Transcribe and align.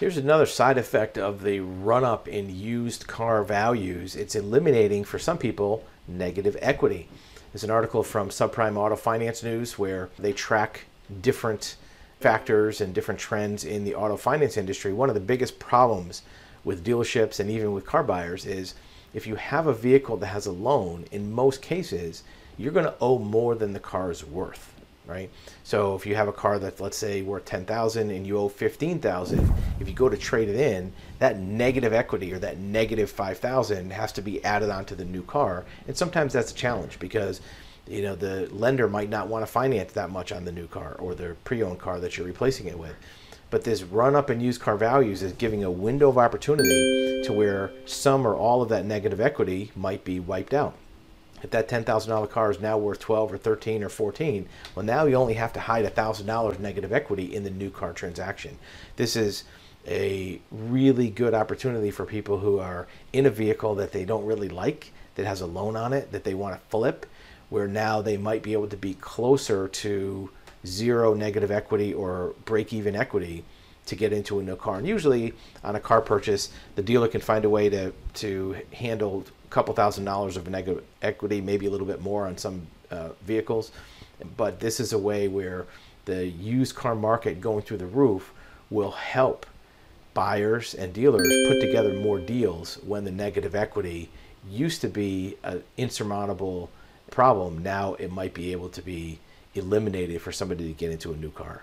Here's 0.00 0.16
another 0.16 0.46
side 0.46 0.78
effect 0.78 1.18
of 1.18 1.42
the 1.42 1.60
run 1.60 2.04
up 2.04 2.26
in 2.26 2.58
used 2.58 3.06
car 3.06 3.44
values 3.44 4.16
it's 4.16 4.34
eliminating, 4.34 5.04
for 5.04 5.18
some 5.18 5.36
people, 5.36 5.84
negative 6.08 6.56
equity. 6.62 7.10
There's 7.52 7.64
an 7.64 7.70
article 7.70 8.02
from 8.02 8.30
Subprime 8.30 8.78
Auto 8.78 8.96
Finance 8.96 9.42
News 9.42 9.78
where 9.78 10.08
they 10.18 10.32
track 10.32 10.86
different 11.20 11.76
factors 12.18 12.80
and 12.80 12.94
different 12.94 13.20
trends 13.20 13.62
in 13.62 13.84
the 13.84 13.94
auto 13.94 14.16
finance 14.16 14.56
industry. 14.56 14.90
One 14.94 15.10
of 15.10 15.14
the 15.14 15.20
biggest 15.20 15.58
problems 15.58 16.22
with 16.64 16.82
dealerships 16.82 17.38
and 17.38 17.50
even 17.50 17.72
with 17.72 17.84
car 17.84 18.02
buyers 18.02 18.46
is 18.46 18.72
if 19.12 19.26
you 19.26 19.34
have 19.34 19.66
a 19.66 19.74
vehicle 19.74 20.16
that 20.16 20.28
has 20.28 20.46
a 20.46 20.50
loan, 20.50 21.04
in 21.12 21.30
most 21.30 21.60
cases, 21.60 22.22
you're 22.56 22.72
going 22.72 22.86
to 22.86 22.96
owe 23.02 23.18
more 23.18 23.54
than 23.54 23.74
the 23.74 23.78
car 23.78 24.10
is 24.10 24.24
worth 24.24 24.79
right? 25.10 25.30
So 25.64 25.94
if 25.94 26.06
you 26.06 26.14
have 26.14 26.28
a 26.28 26.32
car 26.32 26.58
that's 26.58 26.80
let's 26.80 26.96
say 26.96 27.22
worth 27.22 27.44
10,000 27.44 28.10
and 28.10 28.26
you 28.26 28.38
owe 28.38 28.48
15,000, 28.48 29.52
if 29.80 29.88
you 29.88 29.94
go 29.94 30.08
to 30.08 30.16
trade 30.16 30.48
it 30.48 30.56
in, 30.56 30.92
that 31.18 31.38
negative 31.38 31.92
equity 31.92 32.32
or 32.32 32.38
that 32.38 32.58
negative 32.58 33.10
5,000 33.10 33.90
has 33.92 34.12
to 34.12 34.22
be 34.22 34.42
added 34.44 34.70
onto 34.70 34.94
the 34.94 35.04
new 35.04 35.22
car. 35.22 35.64
And 35.86 35.96
sometimes 35.96 36.32
that's 36.32 36.52
a 36.52 36.54
challenge 36.54 36.98
because 36.98 37.40
you 37.86 38.02
know 38.02 38.14
the 38.14 38.48
lender 38.52 38.88
might 38.88 39.10
not 39.10 39.26
want 39.26 39.44
to 39.44 39.50
finance 39.50 39.92
that 39.92 40.10
much 40.10 40.30
on 40.30 40.44
the 40.44 40.52
new 40.52 40.68
car 40.68 40.96
or 41.00 41.14
the 41.14 41.34
pre-owned 41.44 41.80
car 41.80 41.98
that 41.98 42.16
you're 42.16 42.26
replacing 42.26 42.66
it 42.66 42.78
with. 42.78 42.94
But 43.50 43.64
this 43.64 43.82
run 43.82 44.14
up 44.14 44.30
in 44.30 44.40
used 44.40 44.60
car 44.60 44.76
values 44.76 45.22
is 45.22 45.32
giving 45.32 45.64
a 45.64 45.70
window 45.70 46.08
of 46.08 46.18
opportunity 46.18 47.22
to 47.24 47.32
where 47.32 47.72
some 47.84 48.24
or 48.24 48.36
all 48.36 48.62
of 48.62 48.68
that 48.68 48.84
negative 48.84 49.20
equity 49.20 49.72
might 49.74 50.04
be 50.04 50.20
wiped 50.20 50.54
out 50.54 50.76
if 51.42 51.50
that 51.50 51.68
$10,000 51.68 52.30
car 52.30 52.50
is 52.50 52.60
now 52.60 52.76
worth 52.76 53.00
12 53.00 53.32
or 53.32 53.38
13 53.38 53.82
or 53.82 53.88
14, 53.88 54.48
well, 54.74 54.84
now 54.84 55.04
you 55.04 55.14
only 55.14 55.34
have 55.34 55.52
to 55.54 55.60
hide 55.60 55.84
$1,000 55.84 56.58
negative 56.58 56.92
equity 56.92 57.34
in 57.34 57.44
the 57.44 57.50
new 57.50 57.70
car 57.70 57.92
transaction. 57.92 58.58
This 58.96 59.16
is 59.16 59.44
a 59.86 60.40
really 60.50 61.08
good 61.08 61.34
opportunity 61.34 61.90
for 61.90 62.04
people 62.04 62.38
who 62.38 62.58
are 62.58 62.86
in 63.12 63.26
a 63.26 63.30
vehicle 63.30 63.74
that 63.76 63.92
they 63.92 64.04
don't 64.04 64.26
really 64.26 64.48
like, 64.48 64.92
that 65.14 65.26
has 65.26 65.40
a 65.40 65.46
loan 65.46 65.76
on 65.76 65.92
it, 65.92 66.12
that 66.12 66.24
they 66.24 66.34
want 66.34 66.54
to 66.54 66.68
flip, 66.68 67.06
where 67.48 67.66
now 67.66 68.02
they 68.02 68.16
might 68.16 68.42
be 68.42 68.52
able 68.52 68.68
to 68.68 68.76
be 68.76 68.94
closer 68.94 69.68
to 69.68 70.30
zero 70.66 71.14
negative 71.14 71.50
equity 71.50 71.94
or 71.94 72.34
break 72.44 72.72
even 72.72 72.94
equity 72.94 73.44
to 73.86 73.96
get 73.96 74.12
into 74.12 74.38
a 74.38 74.42
new 74.42 74.56
car. 74.56 74.76
And 74.78 74.86
usually 74.86 75.32
on 75.64 75.74
a 75.74 75.80
car 75.80 76.00
purchase, 76.00 76.50
the 76.76 76.82
dealer 76.82 77.08
can 77.08 77.20
find 77.20 77.44
a 77.44 77.50
way 77.50 77.68
to, 77.70 77.92
to 78.14 78.56
handle 78.72 79.24
couple 79.50 79.74
thousand 79.74 80.04
dollars 80.04 80.36
of 80.36 80.48
negative 80.48 80.84
equity, 81.02 81.40
maybe 81.40 81.66
a 81.66 81.70
little 81.70 81.86
bit 81.86 82.00
more 82.00 82.26
on 82.26 82.38
some 82.38 82.66
uh, 82.90 83.10
vehicles. 83.22 83.72
But 84.36 84.60
this 84.60 84.80
is 84.80 84.92
a 84.92 84.98
way 84.98 85.28
where 85.28 85.66
the 86.04 86.26
used 86.26 86.74
car 86.74 86.94
market 86.94 87.40
going 87.40 87.62
through 87.62 87.78
the 87.78 87.86
roof 87.86 88.32
will 88.70 88.92
help 88.92 89.46
buyers 90.14 90.74
and 90.74 90.92
dealers 90.92 91.28
put 91.48 91.60
together 91.60 91.94
more 91.94 92.18
deals 92.18 92.76
when 92.86 93.04
the 93.04 93.10
negative 93.10 93.54
equity 93.54 94.10
used 94.48 94.80
to 94.80 94.88
be 94.88 95.36
an 95.42 95.62
insurmountable 95.76 96.70
problem. 97.10 97.62
Now 97.62 97.94
it 97.94 98.10
might 98.10 98.34
be 98.34 98.52
able 98.52 98.68
to 98.70 98.82
be 98.82 99.18
eliminated 99.54 100.20
for 100.22 100.32
somebody 100.32 100.68
to 100.68 100.74
get 100.74 100.90
into 100.90 101.12
a 101.12 101.16
new 101.16 101.30
car. 101.30 101.62